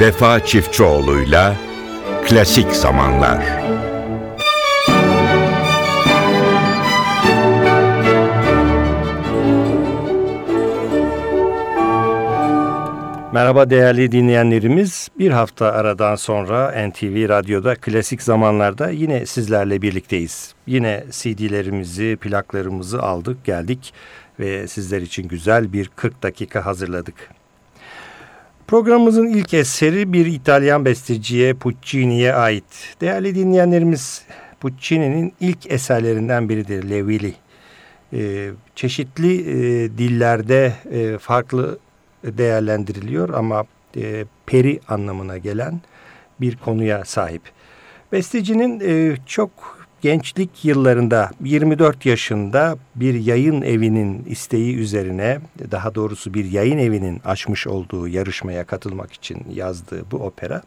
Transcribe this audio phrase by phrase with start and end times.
[0.00, 1.56] Vefa Çiftçioğlu'yla
[2.24, 3.38] Klasik Zamanlar.
[13.32, 15.08] Merhaba değerli dinleyenlerimiz.
[15.18, 20.54] Bir hafta aradan sonra NTV Radyo'da klasik zamanlarda yine sizlerle birlikteyiz.
[20.66, 23.94] Yine CD'lerimizi, plaklarımızı aldık, geldik
[24.40, 27.30] ve sizler için güzel bir 40 dakika hazırladık.
[28.66, 32.64] Programımızın ilk eseri bir İtalyan besteciye Puccini'ye ait.
[33.00, 34.22] Değerli dinleyenlerimiz
[34.60, 37.34] Puccini'nin ilk eserlerinden biridir Le Willy.
[38.12, 39.54] Ee, çeşitli e,
[39.98, 41.78] dillerde e, farklı
[42.24, 43.64] değerlendiriliyor ama
[43.96, 45.80] e, peri anlamına gelen
[46.40, 47.42] bir konuya sahip.
[48.12, 49.50] Bestecinin e, çok
[50.04, 55.40] gençlik yıllarında 24 yaşında bir yayın evinin isteği üzerine
[55.70, 60.62] daha doğrusu bir yayın evinin açmış olduğu yarışmaya katılmak için yazdığı bu opera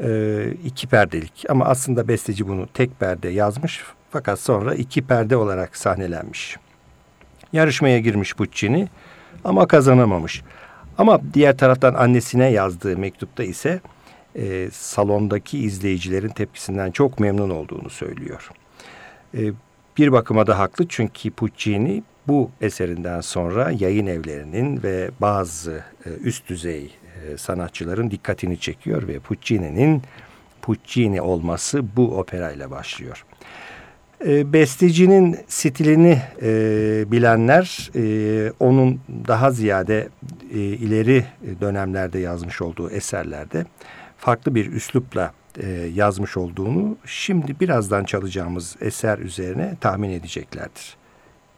[0.00, 5.76] e, iki perdelik ama aslında besteci bunu tek perde yazmış fakat sonra iki perde olarak
[5.76, 6.56] sahnelenmiş.
[7.52, 8.88] Yarışmaya girmiş Puccini
[9.44, 10.42] ama kazanamamış.
[10.98, 13.80] Ama diğer taraftan annesine yazdığı mektupta ise
[14.36, 18.50] e, salondaki izleyicilerin tepkisinden çok memnun olduğunu söylüyor.
[19.34, 19.40] E,
[19.98, 26.48] bir bakıma da haklı çünkü Puccini bu eserinden sonra yayın evlerinin ve bazı e, üst
[26.48, 26.90] düzey
[27.26, 30.02] e, sanatçıların dikkatini çekiyor ve Puccini'nin
[30.62, 33.24] Puccini olması bu operayla başlıyor.
[34.26, 36.50] E, bestecinin stilini e,
[37.12, 40.08] bilenler e, onun daha ziyade
[40.54, 41.24] e, ileri
[41.60, 43.64] dönemlerde yazmış olduğu eserlerde
[44.20, 50.96] farklı bir üslupla e, yazmış olduğunu şimdi birazdan çalacağımız eser üzerine tahmin edeceklerdir.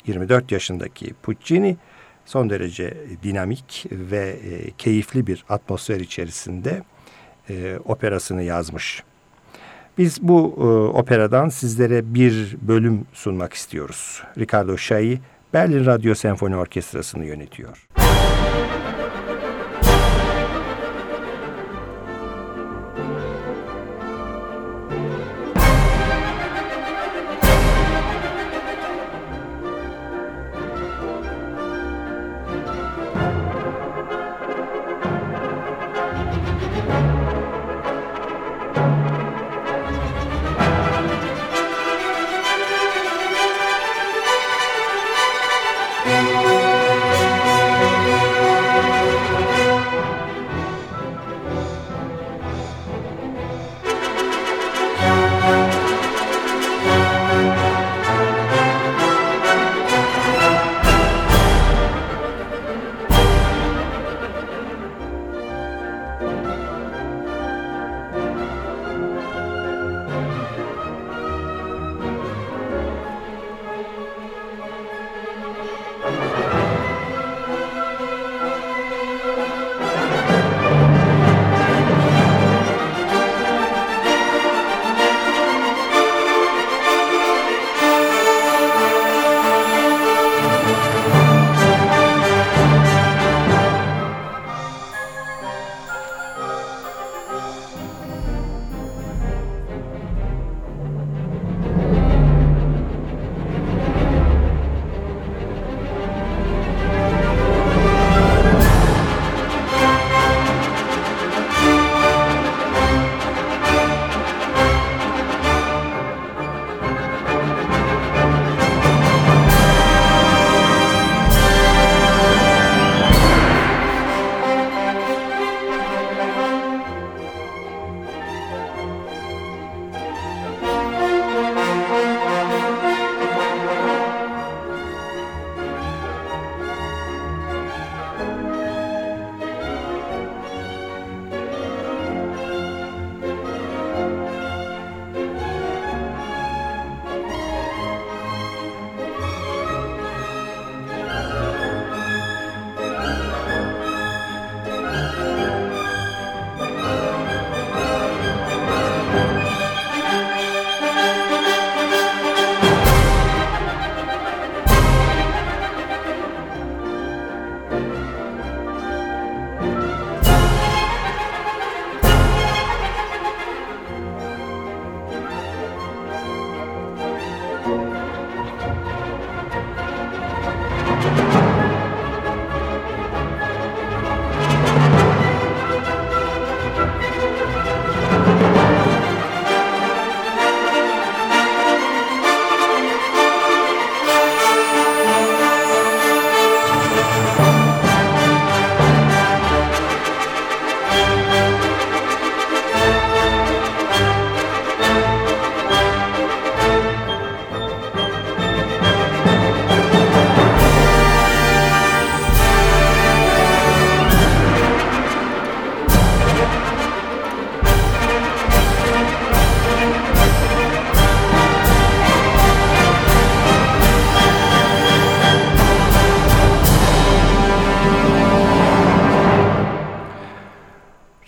[0.07, 1.77] 24 yaşındaki Puccini
[2.25, 6.83] son derece dinamik ve e, keyifli bir atmosfer içerisinde
[7.51, 9.03] e, operasını yazmış.
[9.99, 10.63] Biz bu e,
[10.99, 14.23] operadan sizlere bir bölüm sunmak istiyoruz.
[14.39, 15.21] Ricardo Şahi
[15.55, 17.89] Berlin Radyo Senfoni Orkestrası'nı yönetiyor.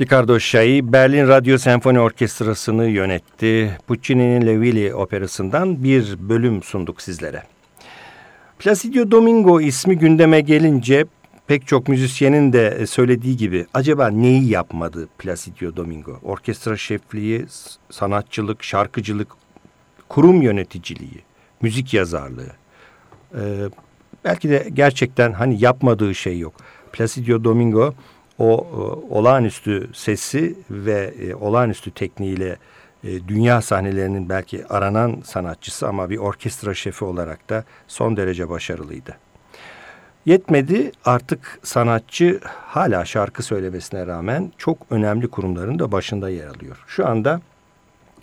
[0.04, 3.78] Ricardo Şai Berlin Radyo Senfoni Orkestrası'nı yönetti.
[3.86, 7.42] Puccini'nin Le Willy operasından bir bölüm sunduk sizlere.
[8.58, 11.04] Placido Domingo ismi gündeme gelince
[11.46, 16.18] pek çok müzisyenin de söylediği gibi acaba neyi yapmadı Placido Domingo?
[16.22, 17.46] Orkestra şefliği,
[17.90, 19.28] sanatçılık, şarkıcılık,
[20.08, 21.22] kurum yöneticiliği,
[21.62, 22.52] müzik yazarlığı.
[23.34, 23.40] Ee,
[24.24, 26.54] belki de gerçekten hani yapmadığı şey yok.
[26.92, 27.94] Placido Domingo
[28.38, 32.56] o e, olağanüstü sesi ve e, olağanüstü tekniğiyle
[33.04, 39.16] e, dünya sahnelerinin belki aranan sanatçısı ama bir orkestra şefi olarak da son derece başarılıydı.
[40.26, 46.84] Yetmedi artık sanatçı hala şarkı söylemesine rağmen çok önemli kurumların da başında yer alıyor.
[46.86, 47.40] Şu anda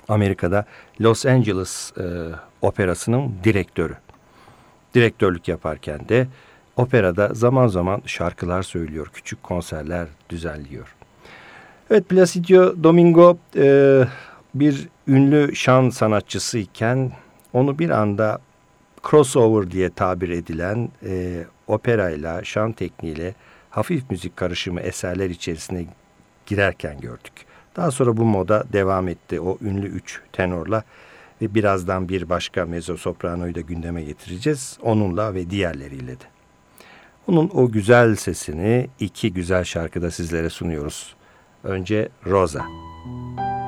[0.07, 0.65] Amerika'da
[1.01, 2.03] Los Angeles e,
[2.61, 3.95] Operası'nın direktörü.
[4.93, 6.27] Direktörlük yaparken de
[6.81, 10.95] operada zaman zaman şarkılar söylüyor, küçük konserler düzenliyor.
[11.89, 14.03] Evet Placido Domingo e,
[14.55, 17.11] bir ünlü şan sanatçısı iken
[17.53, 18.39] onu bir anda
[19.09, 23.35] crossover diye tabir edilen e, operayla, şan tekniğiyle
[23.69, 25.85] hafif müzik karışımı eserler içerisine
[26.45, 27.33] girerken gördük.
[27.75, 30.83] Daha sonra bu moda devam etti o ünlü üç tenorla
[31.41, 34.77] ve birazdan bir başka mezzo sopranoyu da gündeme getireceğiz.
[34.81, 36.30] Onunla ve diğerleriyle de.
[37.31, 41.15] Onun o güzel sesini iki güzel şarkıda sizlere sunuyoruz.
[41.63, 42.59] Önce Rosa.
[42.59, 43.60] Rosa.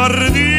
[0.00, 0.49] jardín.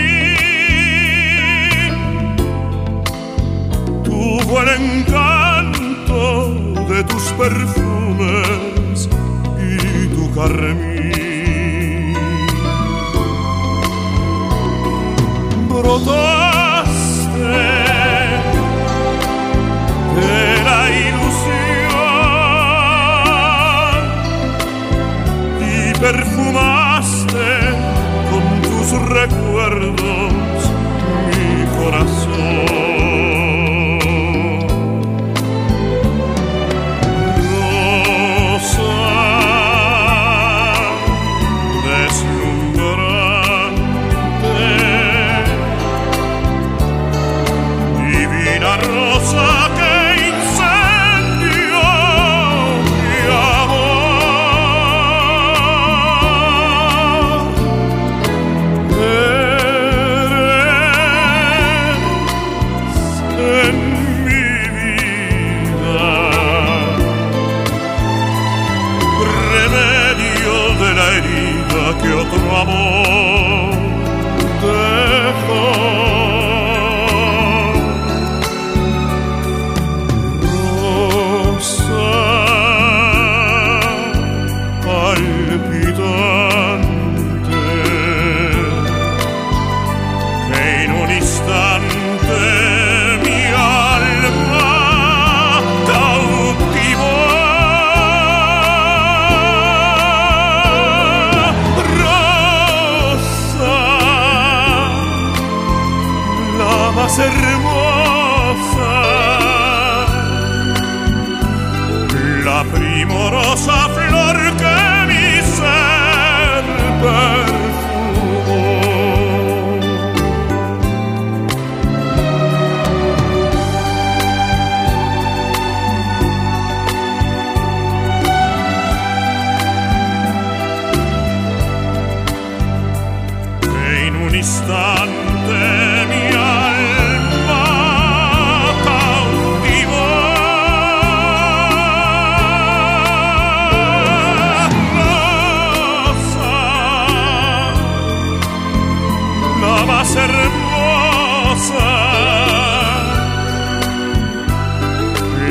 [71.98, 73.41] que otro amor.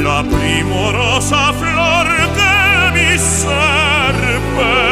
[0.03, 2.09] la primorosa flor
[2.39, 4.90] de mis serpes.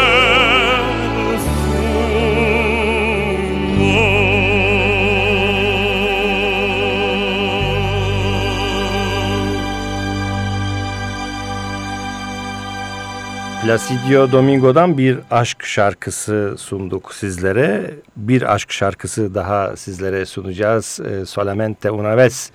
[13.68, 17.94] Placidio Domingo'dan bir aşk şarkısı sunduk sizlere.
[18.16, 21.00] Bir aşk şarkısı daha sizlere sunacağız.
[21.00, 22.50] E, Solamente una vez.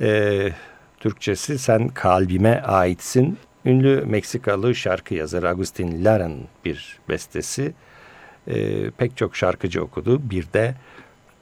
[0.00, 0.48] E,
[1.00, 3.38] Türkçesi Sen Kalbime Aitsin.
[3.64, 7.74] Ünlü Meksikalı şarkı yazarı Agustin Lara'nın bir bestesi.
[8.48, 10.30] E, pek çok şarkıcı okudu.
[10.30, 10.74] Bir de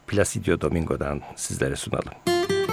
[0.07, 2.13] Placidio Domingo'dan sizlere sunalım.
[2.27, 2.65] campanas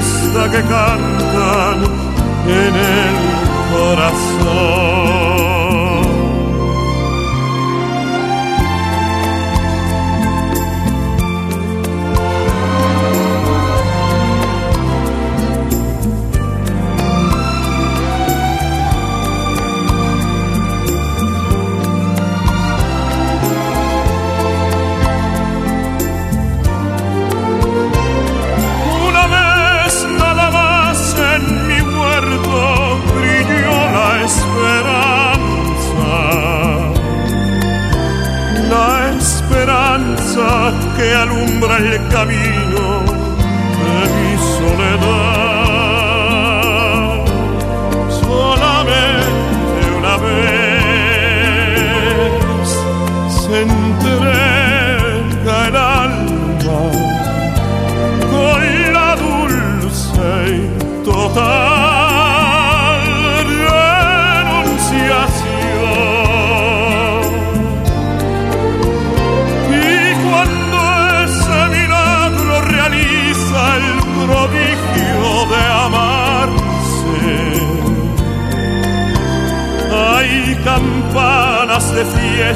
[0.00, 1.84] fiesta que cantan
[2.46, 3.14] en el
[3.72, 5.05] corazón.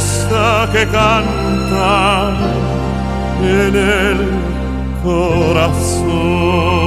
[0.01, 2.33] tristeza que canta
[3.43, 4.29] en el
[5.03, 6.80] corazón.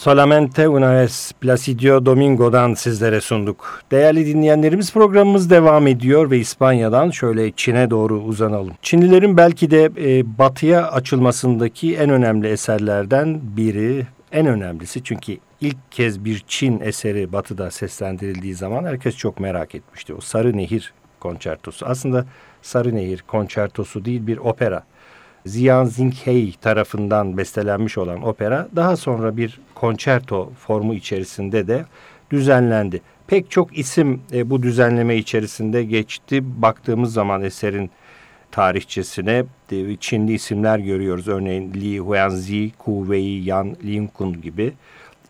[0.00, 3.82] Solamente una vez Placidio Domingo'dan sizlere sunduk.
[3.90, 8.72] Değerli dinleyenlerimiz programımız devam ediyor ve İspanya'dan şöyle Çin'e doğru uzanalım.
[8.82, 16.24] Çinlilerin belki de e, batıya açılmasındaki en önemli eserlerden biri, en önemlisi çünkü ilk kez
[16.24, 20.14] bir Çin eseri batıda seslendirildiği zaman herkes çok merak etmişti.
[20.14, 21.86] O Sarı Nehir konçertosu.
[21.86, 22.26] Aslında
[22.62, 24.82] Sarı Nehir konçertosu değil bir opera.
[25.46, 31.84] Ziyan Zinghey tarafından bestelenmiş olan opera daha sonra bir konçerto formu içerisinde de
[32.30, 33.00] düzenlendi.
[33.26, 36.62] Pek çok isim e, bu düzenleme içerisinde geçti.
[36.62, 37.90] Baktığımız zaman eserin
[38.50, 41.28] tarihçesine e, Çinli isimler görüyoruz.
[41.28, 44.72] Örneğin Li Huanzi, Ku Wei Yan, Lin Kun gibi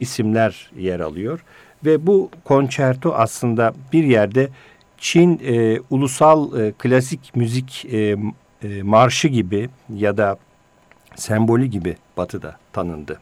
[0.00, 1.45] isimler yer alıyor.
[1.85, 4.49] Ve bu konçerto aslında bir yerde
[4.99, 8.17] Çin e, ulusal e, klasik müzik e,
[8.62, 10.37] e, marşı gibi ya da
[11.17, 13.21] sembolü gibi batıda tanındı.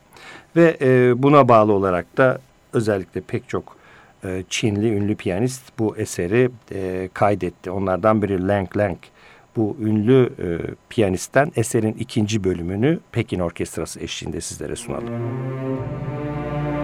[0.56, 2.38] Ve e, buna bağlı olarak da
[2.72, 3.76] özellikle pek çok
[4.24, 7.70] e, Çinli ünlü piyanist bu eseri e, kaydetti.
[7.70, 8.98] Onlardan biri Lang Lang.
[9.56, 15.08] Bu ünlü e, piyanistten eserin ikinci bölümünü Pekin Orkestrası eşliğinde sizlere sunalım.
[15.08, 16.77] Sarı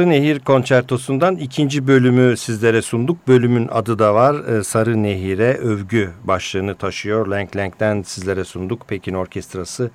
[0.00, 3.28] Nehir Konçertosu'ndan ikinci bölümü sizlere sunduk.
[3.28, 4.34] Bölümün adı da var.
[4.34, 7.26] Ee, Sarı Nehir'e övgü başlığını taşıyor.
[7.26, 8.88] Lang Lang'den sizlere sunduk.
[8.88, 9.90] Pekin Orkestrası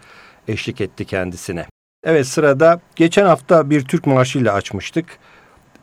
[0.48, 1.66] eşlik etti kendisine.
[2.04, 5.06] Evet sırada geçen hafta bir Türk marşıyla açmıştık.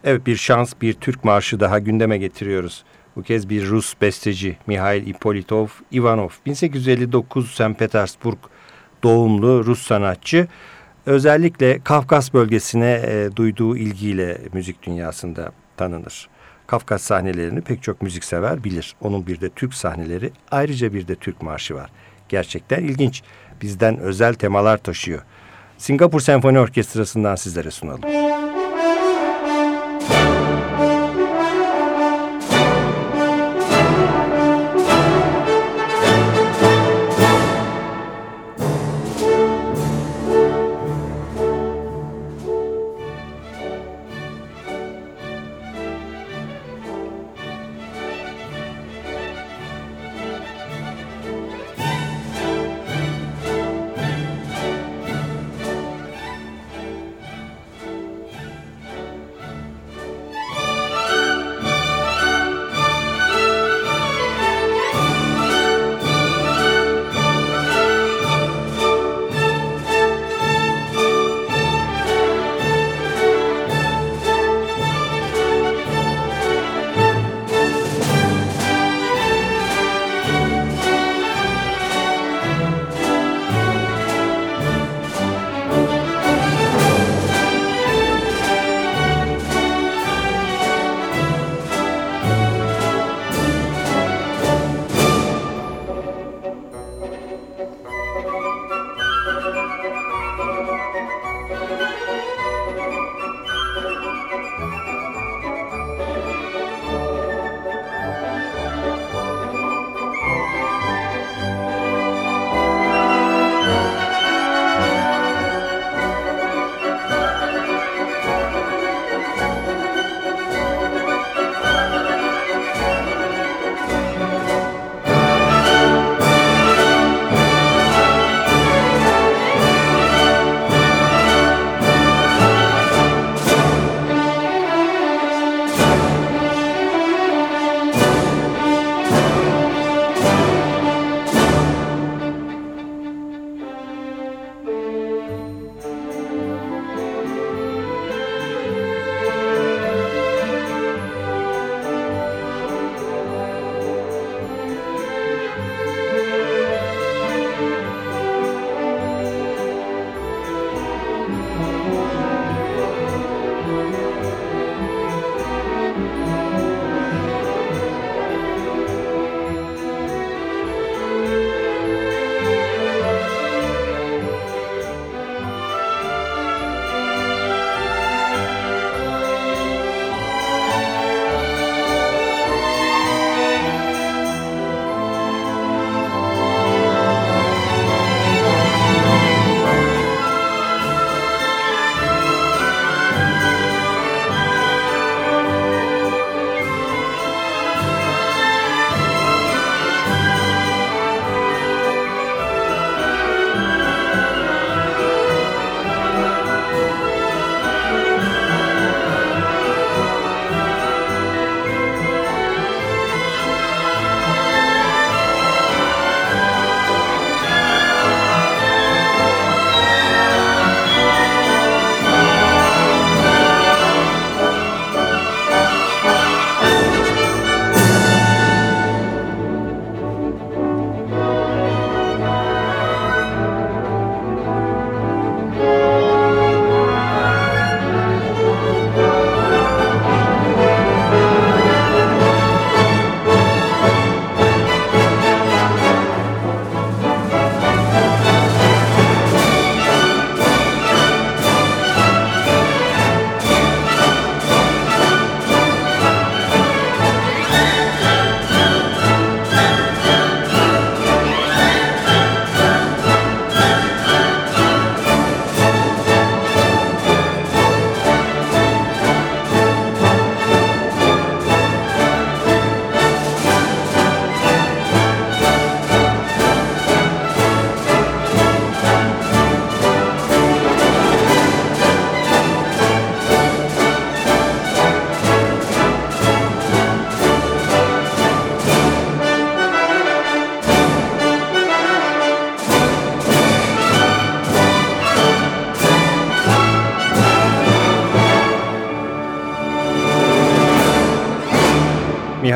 [0.05, 2.85] Evet bir şans bir Türk marşı daha gündeme getiriyoruz.
[3.17, 6.29] Bu kez bir Rus besteci Mihail Ipolitov Ivanov.
[6.47, 7.79] 1859 St.
[7.79, 8.39] Petersburg
[9.03, 10.49] doğumlu Rus sanatçı
[11.07, 16.29] özellikle Kafkas bölgesine e, duyduğu ilgiyle müzik dünyasında tanınır.
[16.67, 18.95] Kafkas sahnelerini pek çok müziksever bilir.
[19.01, 21.91] Onun bir de Türk sahneleri ayrıca bir de Türk marşı var.
[22.29, 23.23] Gerçekten ilginç.
[23.63, 25.23] Bizden özel temalar taşıyor.
[25.79, 28.44] Singapur Senfoni Orkestrası'ndan sizlere sunalım.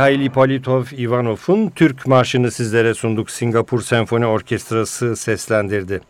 [0.09, 3.31] Mihail Ippolitov Ivanov'un Türk Marşı'nı sizlere sunduk.
[3.31, 6.01] Singapur Senfoni Orkestrası seslendirdi.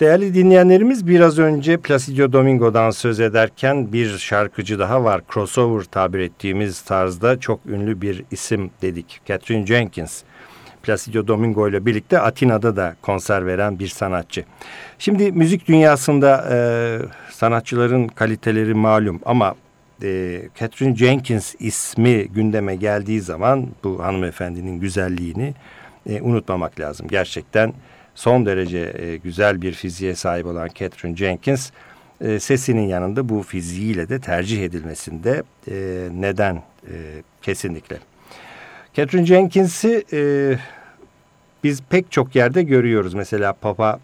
[0.00, 5.20] Değerli dinleyenlerimiz biraz önce Placido Domingo'dan söz ederken bir şarkıcı daha var.
[5.34, 9.20] Crossover tabir ettiğimiz tarzda çok ünlü bir isim dedik.
[9.26, 10.22] Catherine Jenkins.
[10.82, 14.44] Placido Domingo ile birlikte Atina'da da konser veren bir sanatçı.
[14.98, 16.56] Şimdi müzik dünyasında e,
[17.30, 19.54] sanatçıların kaliteleri malum ama
[20.04, 25.54] e, Catherine Jenkins ismi gündeme geldiği zaman bu hanımefendinin güzelliğini
[26.08, 27.08] e, unutmamak lazım.
[27.08, 27.72] Gerçekten
[28.14, 31.70] son derece e, güzel bir fiziğe sahip olan Catherine Jenkins
[32.20, 36.92] e, sesinin yanında bu fiziğiyle de tercih edilmesinde e, neden e,
[37.42, 37.98] kesinlikle.
[38.94, 40.54] Catherine Jenkins'i e,
[41.64, 43.14] biz pek çok yerde görüyoruz.
[43.14, 44.00] Mesela Papa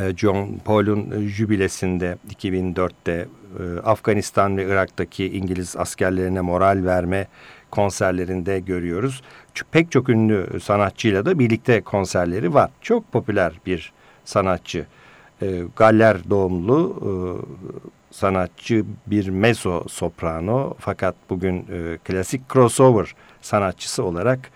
[0.00, 3.28] e, John Paul'un e, jübilesinde 2004'te
[3.60, 7.26] e, Afganistan ve Irak'taki İngiliz askerlerine moral verme
[7.70, 9.22] konserlerinde görüyoruz.
[9.70, 12.70] Pek çok ünlü sanatçıyla da birlikte konserleri var.
[12.80, 13.92] Çok popüler bir
[14.24, 14.86] sanatçı.
[15.76, 17.46] Galler doğumlu
[18.10, 21.66] sanatçı bir mezzo soprano fakat bugün
[22.04, 24.50] klasik crossover sanatçısı olarak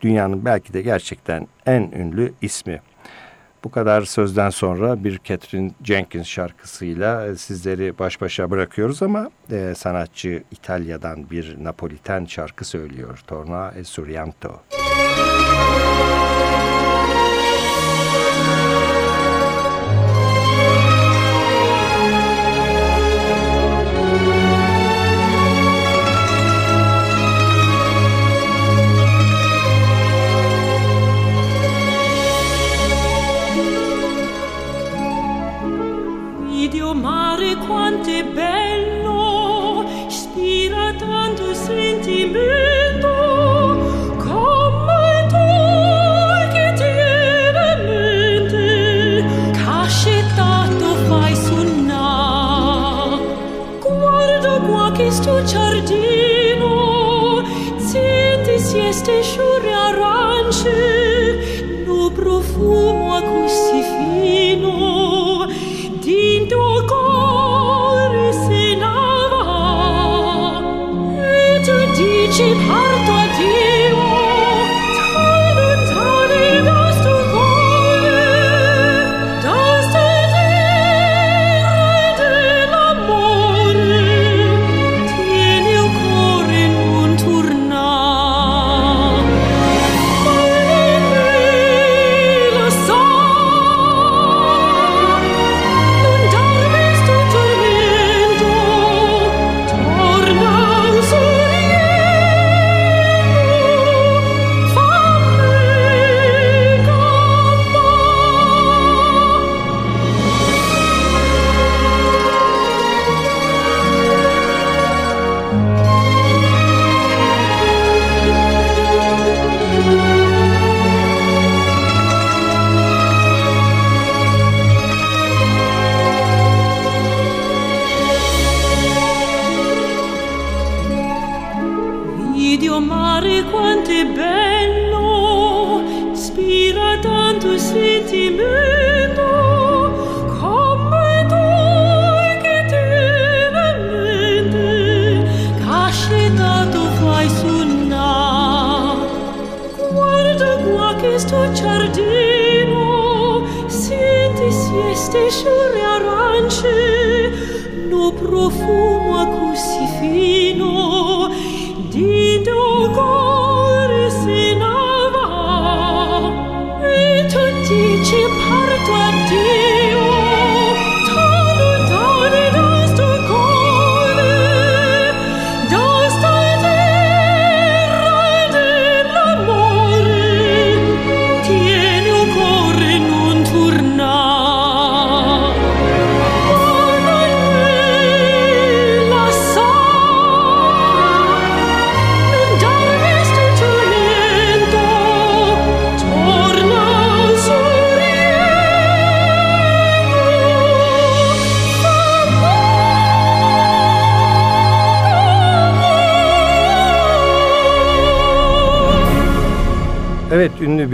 [0.00, 2.80] dünyanın belki de gerçekten en ünlü ismi.
[3.64, 9.74] Bu kadar sözden sonra bir Catherine Jenkins şarkısıyla e, sizleri baş başa bırakıyoruz ama e,
[9.76, 13.18] sanatçı İtalya'dan bir Napoliten şarkı söylüyor.
[13.26, 14.60] Torna e Surianto.
[14.72, 15.93] Müzik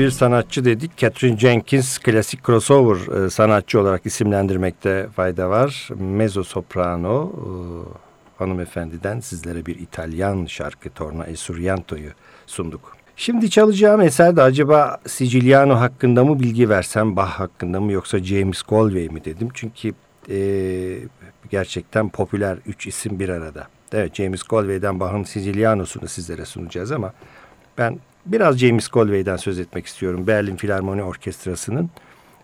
[0.01, 0.97] bir sanatçı dedik.
[0.97, 5.89] Catherine Jenkins klasik crossover e, sanatçı olarak isimlendirmekte fayda var.
[5.99, 7.45] Mezzo soprano, e,
[8.39, 12.11] hanımefendiden sizlere bir İtalyan şarkı Torna e Surianto'yu
[12.47, 12.97] sunduk.
[13.17, 19.09] Şimdi çalacağım eserde acaba Siciliano hakkında mı bilgi versem, Bach hakkında mı yoksa James Galway
[19.09, 19.49] mi dedim.
[19.55, 19.93] Çünkü
[20.31, 20.39] e,
[21.51, 23.67] gerçekten popüler üç isim bir arada.
[23.93, 27.13] Evet James Galway'den Bach'ın Siciliano'sunu sizlere sunacağız ama
[27.79, 30.27] ben biraz James Galway'den söz etmek istiyorum.
[30.27, 31.91] Berlin Filarmoni Orkestrası'nın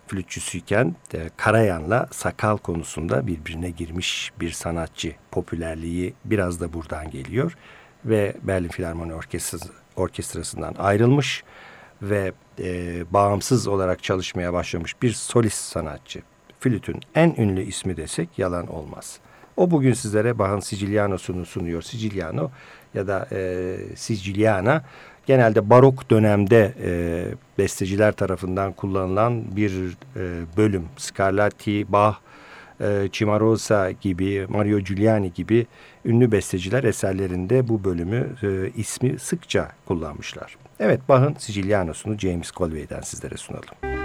[0.07, 5.15] flütçüsüyken e, Karayan'la sakal konusunda birbirine girmiş bir sanatçı.
[5.31, 7.57] Popülerliği biraz da buradan geliyor
[8.05, 11.43] ve Berlin Filarmoni Orkestrası, Orkestrası'ndan ayrılmış
[12.01, 16.21] ve e, bağımsız olarak çalışmaya başlamış bir solist sanatçı.
[16.59, 19.19] Flütün en ünlü ismi desek yalan olmaz.
[19.57, 21.81] O bugün sizlere Bach'ın Siciliano'sunu sunuyor.
[21.81, 22.51] Siciliano
[22.93, 24.83] ya da e, Siciliana
[25.27, 26.91] genelde barok dönemde e,
[27.57, 29.71] besteciler tarafından kullanılan bir
[30.15, 30.21] e,
[30.57, 30.85] bölüm.
[30.97, 32.15] Scarlatti, Bach,
[32.81, 35.67] e, Cimarosa gibi, Mario Giuliani gibi
[36.05, 40.57] ünlü besteciler eserlerinde bu bölümü e, ismi sıkça kullanmışlar.
[40.79, 43.96] Evet Bach'ın Siciliano'sunu James Galway'den sizlere sunalım.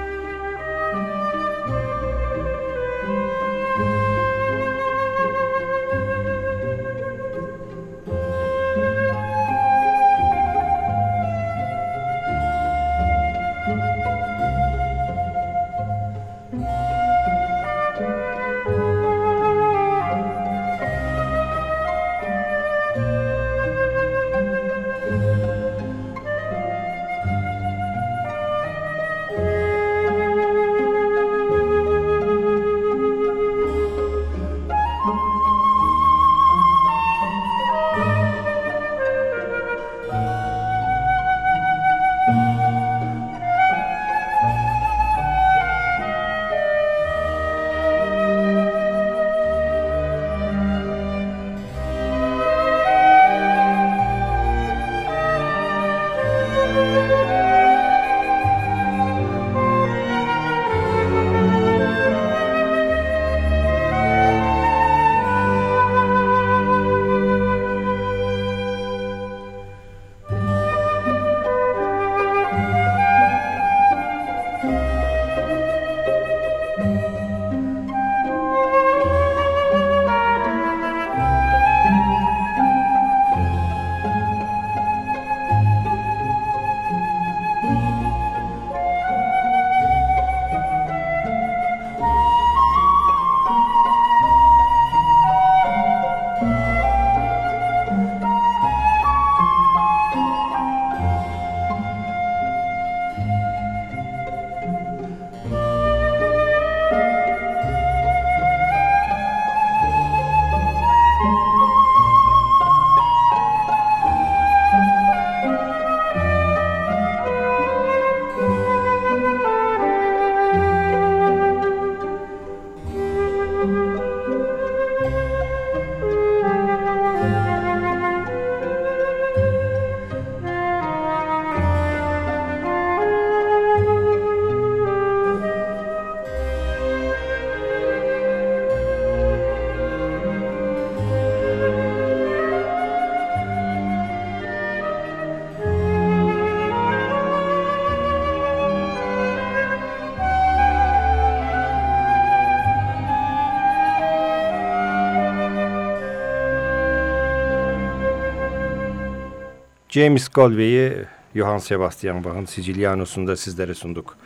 [159.92, 164.16] James Galway'i Johann Sebastian Bach'ın Siciliano'sunu sizlere sunduk.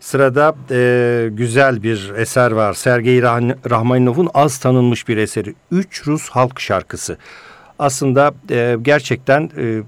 [0.00, 2.74] Sırada e, güzel bir eser var.
[2.74, 5.54] Sergei Rahmaninov'un az tanınmış bir eseri.
[5.70, 7.18] Üç Rus halk şarkısı.
[7.78, 9.82] Aslında e, gerçekten e,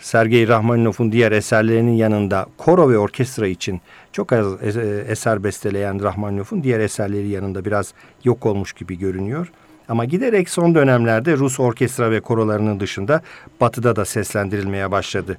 [0.00, 3.80] Sergei Rahmaninov'un diğer eserlerinin yanında koro ve orkestra için
[4.12, 7.94] çok az e, eser besteleyen Rahmaninov'un diğer eserleri yanında biraz
[8.24, 9.52] yok olmuş gibi görünüyor.
[9.88, 13.22] Ama giderek son dönemlerde Rus orkestra ve korolarının dışında
[13.60, 15.38] batıda da seslendirilmeye başladı.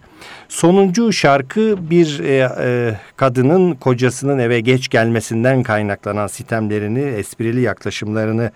[0.49, 8.51] Sonuncu şarkı bir e, e, kadının kocasının eve geç gelmesinden kaynaklanan sitemlerini, esprili yaklaşımlarını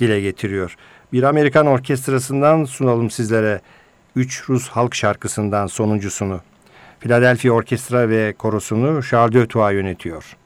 [0.00, 0.76] dile getiriyor.
[1.12, 3.60] Bir Amerikan orkestrasından sunalım sizlere
[4.16, 6.40] üç Rus halk şarkısından sonuncusunu.
[7.00, 10.36] Philadelphia Orkestra ve korosunu Charles Dötua yönetiyor.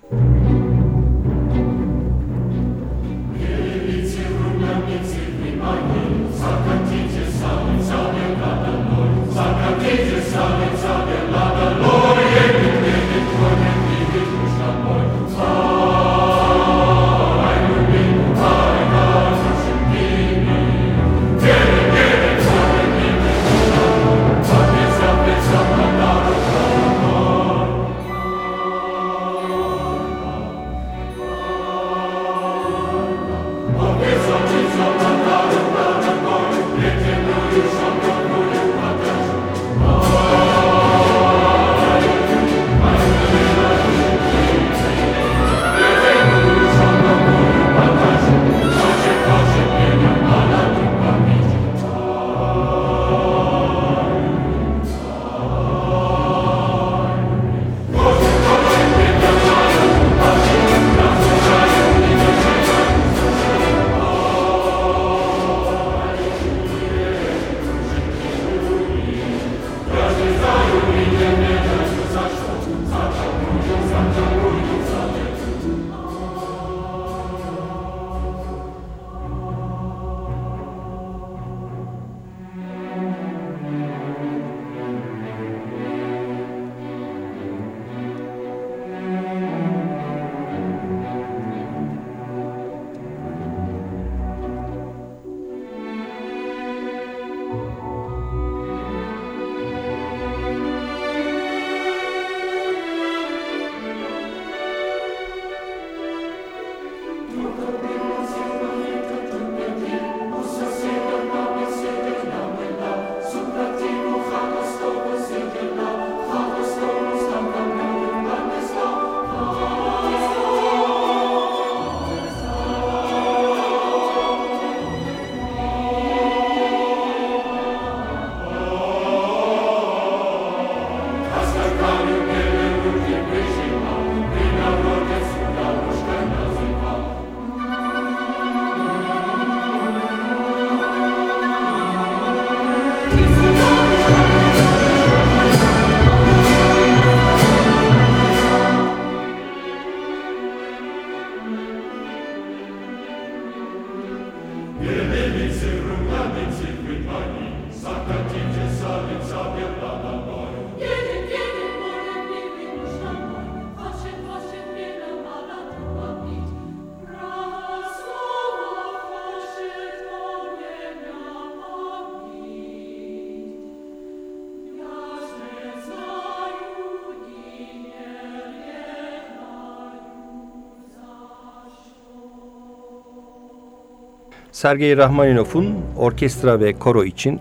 [184.57, 187.41] Sergey Rahmaninov'un orkestra ve koro için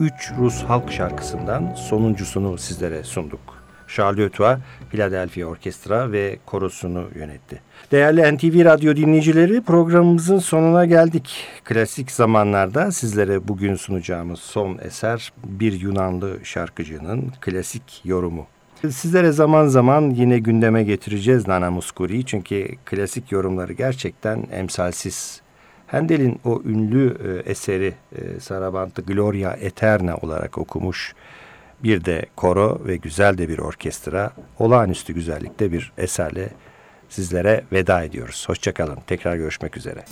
[0.00, 3.40] 3 Rus halk şarkısından sonuncusunu sizlere sunduk.
[3.88, 4.60] Charles Ötua,
[4.90, 7.60] Philadelphia Orkestra ve korosunu yönetti.
[7.92, 11.46] Değerli NTV Radyo dinleyicileri programımızın sonuna geldik.
[11.64, 18.46] Klasik zamanlarda sizlere bugün sunacağımız son eser bir Yunanlı şarkıcının klasik yorumu.
[18.90, 25.45] Sizlere zaman zaman yine gündeme getireceğiz Nana Muscuri'yi çünkü klasik yorumları gerçekten emsalsiz
[25.86, 31.14] Handel'in o ünlü e, eseri e, Saraband'ı Gloria Eterna olarak okumuş
[31.82, 36.48] bir de koro ve güzel de bir orkestra olağanüstü güzellikte bir eserle
[37.08, 38.44] sizlere veda ediyoruz.
[38.48, 38.98] Hoşçakalın.
[39.06, 40.04] Tekrar görüşmek üzere.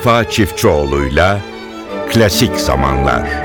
[0.00, 1.40] Vefa Çiftçioğlu'yla
[2.12, 3.39] Klasik Zamanlar